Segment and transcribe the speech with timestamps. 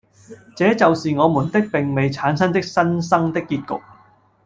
[0.55, 3.83] 這就是我們的並未產生的《新生》的結局。